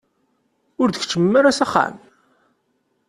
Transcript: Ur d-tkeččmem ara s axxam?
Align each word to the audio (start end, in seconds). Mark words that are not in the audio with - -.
Ur 0.81 0.87
d-tkeččmem 0.89 1.33
ara 1.39 1.57
s 1.57 1.59
axxam? 1.65 1.95